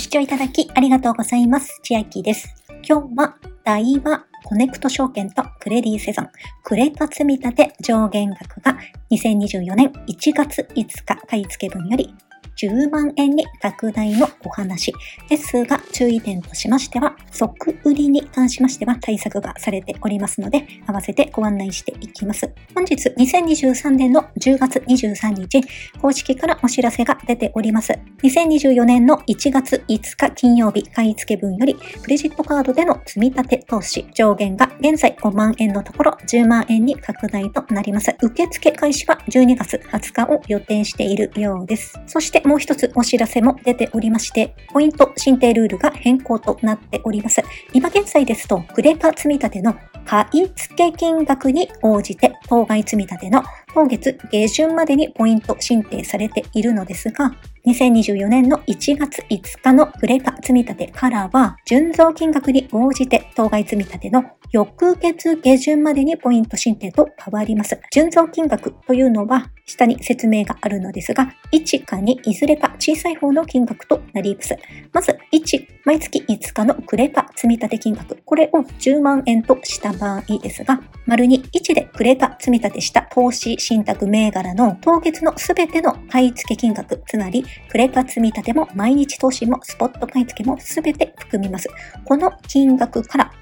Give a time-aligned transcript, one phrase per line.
[0.00, 1.78] 視聴いただきありがとうございます。
[1.82, 2.54] ちあきです。
[2.88, 6.30] 今日は大和コネクト証券とクレディセゾン、
[6.64, 7.52] クレタ積立
[7.82, 8.78] 上限額が
[9.10, 12.14] 2024年1月5日買い付け分より
[12.56, 14.94] 10万円に拡大のお話
[15.28, 22.52] ですが、注意点としましては、即売りに関しましては対策がされておりますので、合わせてご案内していきます。
[22.74, 25.62] 本日2023年の10月23日、
[26.00, 27.92] 公式からお知らせが出ております。
[28.22, 38.14] 2024年の1月5日金曜日買い付け分より、クレジットカードでの積み立て投資上限が現在5万円のところ10万円に拡大となります。
[38.22, 41.98] 受付開始は12月20日を予定しているようです。
[42.06, 47.19] そしてもう一つお知らせも出ておりまして、ポイント申請ルールが変更となっております。
[47.20, 47.42] います。
[47.72, 49.74] 今現在ですと、クレカ積立の
[50.04, 57.32] 買い付け金額に応じて、当該積立の今月下旬までにポイント申請されているのですが、
[57.66, 67.78] 2024年の1月5日のクレカ積立からは、純増金額に応じて当該積立の翌月下旬までにポイント申請と変わります。
[67.92, 74.56] 純増金額というのは、下に説明があるのですが、1か2いずれか小さい方の金額となります。
[74.92, 78.18] まず、1、毎月5日のクレカ積立金額。
[78.24, 91.68] これを10万円とした場合ですが、丸に1でクレカ積立した投資信託銘柄の当月のすべての買い付け金額、つまり、クレカ積立も毎日投資もスポット買い付けもすべて含みます。
[92.04, 93.32] この金額から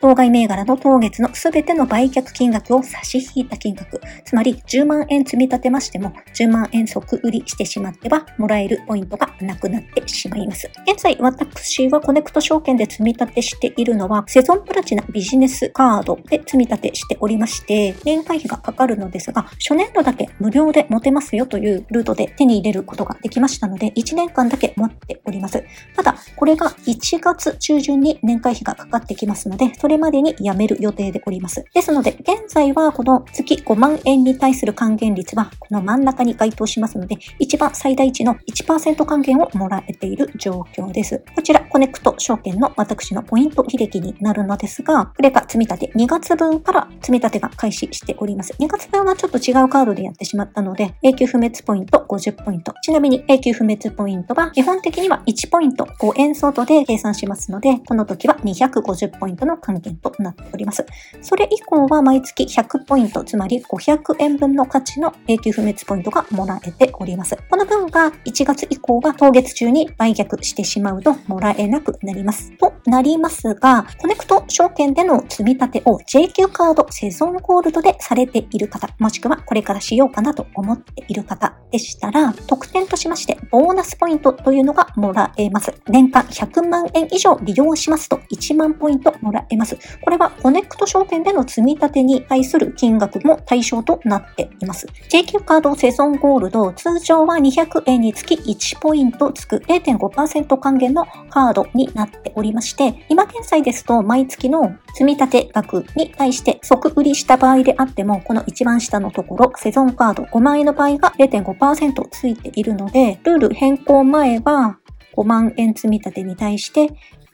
[0.00, 10.70] 当該銘柄の当月のすべての売却金額を差し引いた金額、つまり10万円積み立てましても、10万円即売りしてしまっては、もらえるポイントがなくなってしまいます。
[10.86, 25.64] 現在、私はコネクト証券で積み立てしているのは、セゾンプラチナビジネスカードで積み立てしておりまして、年会費がかかるのですが、初年度だけ無料で持てますよというルートで手に入れることができましたので、1年間だけ持っております。
[25.96, 31.64] ただ、これが1月中旬に年会費がかかってきますので、そこれまでに辞める予定でおります。
[31.72, 41.24] ですので、現在はこの月5万円に対する還元率はこの真ん中に該当しますので、一番最大値の1%還元をもらえている状況です。
[41.34, 48.52] こちら、コネクト証券の私のポイント履歴になるのですが、クレカ積み立て2月分から積み立てが開始しております。
[48.60, 52.74] 2月分はちょっと違うカードでやってしまったので、永久不滅ポイント50ポイント。
[52.82, 60.84] ちなみに永久不滅ポイントは基本的には1ポイント5円相当で計算しますので、この時は250ポイントの還元となっております。
[61.20, 67.36] それ以降は毎月100ポイント、つまり500円分の価値の永久不滅ポイントがもらえております。
[67.50, 72.52] この分が1月以降は当月中に売却してしまうともらえなくなります。
[72.58, 85.72] となりますが、コネクト証券での積み立てを JQ カードセゾンゴールドでされている方、もしくはこれからしようかなと思っている方でしたら、特典としましてボーナスポイントというのがもらえます。
[85.88, 89.67] 年間100万円以上利用しますと1万ポイントもらえます。
[90.02, 94.86] これはコネクト証券での積み立てに対する金額も対象となっています。
[95.10, 114.78] JQ カードセゾンゴールド、通常は200円につき1ポイントつく0.5%還元のカードになっておりまして、今現在ですと毎月の積み立て額に対して即売りした場合であっても、この一番下のところ、セゾンカード5万円の場合が0.5%ついているので、ルール変更前は
[115.16, 116.90] 5万円積み立てに対して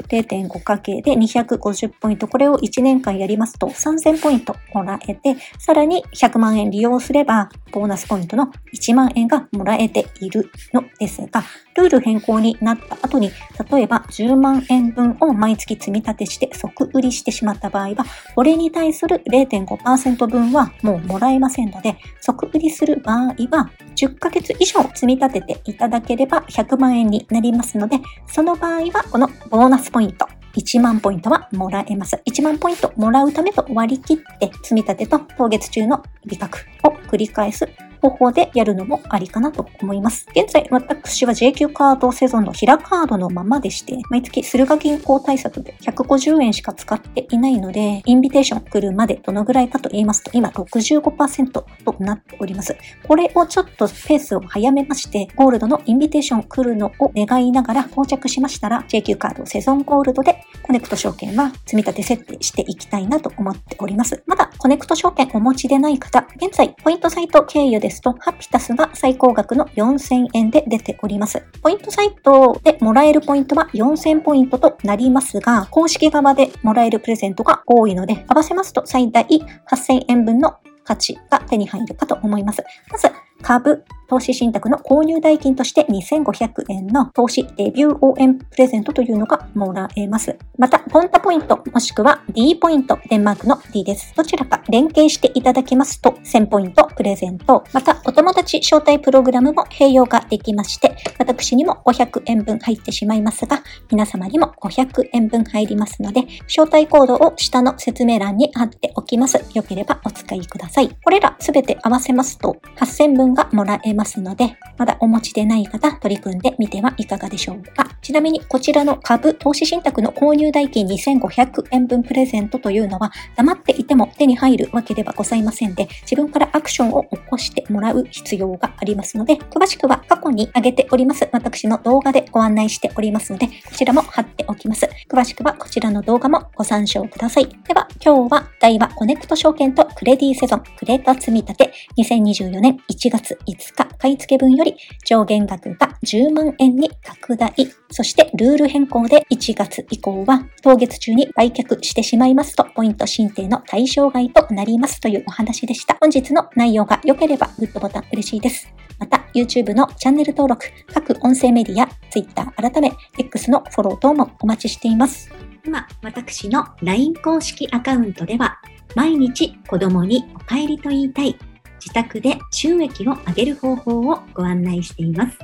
[0.09, 2.29] 0.5かけで250ポイント。
[2.29, 11.43] これを1年間やりますと3000ポイントもらえて、さらに100万円利用すれば、ボーナスポイントの1万円がもらえているのですが、
[11.77, 13.31] ルール変更になった後に、
[13.71, 18.05] 例えば10万円分を毎月積み立てして即売りしてしまった場合は、
[18.35, 32.21] これに対する0.5%分はもうもらえませんので、即売りする場合は、10ヶ月以上積み立てていただければ100万円になりますので、その場合はこのボーナスポイント、1万ポイントはもらえます。
[32.27, 37.69] 1万ポイントもらうためと割り切って積み立てと当月中の利確を繰り返す
[38.05, 40.27] 方法でやるのもありかなと思います。
[40.37, 51.67] 現在、私は JQ カードセゾンの平カードのままでして、毎月駿河銀行対策で150円しか使っていないので、インビテーション来るまでどのぐらいかと言いますと、今65%と
[51.99, 52.77] なっております。
[53.09, 60.43] これをちょっとペースを早めまして、ゴールドのインビテーション来るのを願いながら到着しましたら、JQ カードセゾンゴールドで
[60.75, 64.23] ネクト証券は積み立て設定していきたいなと思っております。
[64.27, 71.45] まだコネクト証券お持ちでない方、現在、ポイントサイト経由ですと、ハピタスが最高額の4000円で出ております。
[71.63, 79.25] ポイントサイトでもらえるポイントは4000ポイントとなりますが、公式側でもらえるプレゼントが多いので、合わせますと最大
[79.71, 82.65] 8000円分の価値が手に入るかと思います。
[82.91, 83.09] まず、
[83.43, 90.37] 株、投資信託の購入代金として2500円の投資デビュー応援プレゼントというのがもらえます。
[90.59, 94.15] また、ポンタポイントもしくは D ポイント、デンマークの D です。
[94.17, 97.65] どちらか連携していただきますと1000ポイントプレゼント。
[97.73, 109.43] また、お友達招待プログラムも併用ができまして、私にも500円分入ってしまいますが、皆様にも500円分入りますので、招待コードを下の説明欄に貼っておきます。
[109.55, 110.91] よければお使いください。
[111.05, 117.89] これらすべて合わせますと8000分がもらえますますので、まだお持ちでない方、取り組んでみてはいかがでしょうか。
[118.03, 134.87] ちなみに、こちらの株投資信託の購入代金2500円分プレゼントというのは、黙っていても手に入るわけではございませんで、自分からアクションを起こしてもらう必要がありますので、詳しくは過去に上げております私の動画でご案内しておりますので、こちらも貼っておきます。
[135.15, 137.47] 詳しくはこちらの動画もご参照ください。
[137.47, 144.75] では、今日は大和コネクト証券とクレディセゾンクレータ積み立て2024年1月5日買い付け分より
[145.05, 147.55] 上限額が10万円に拡大。
[147.93, 155.97] そしてルール変更で1月以降は当月中に売却してしまいますとポイント申請の対象外となりますというお話でした。
[156.01, 158.75] 本日の内容が良ければグッドボタン嬉しいです。
[158.99, 165.31] また YouTube のチャンネル登録、各音声メディア、Twitter 改め X のフォロー等もお待ちしています。
[165.65, 168.61] 今、私の LINE 公式アカウントでは
[168.95, 171.37] 毎日子供にお帰りと言いたい
[171.81, 175.39] 自宅で収益を上げる方法をご案内しています。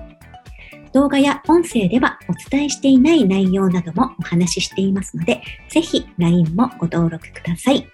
[0.93, 7.87] 動画や音声ではお伝えしていない内容などもお話ししていますので、ぜひ LINE もご登録ください。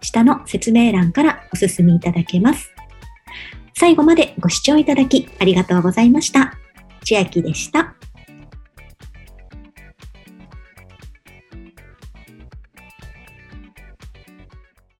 [0.00, 2.75] 下の説明欄からお進みいただけます。
[3.78, 6.54] 最後までご視聴いただきありがとうございました。
[7.04, 7.94] 千秋でした。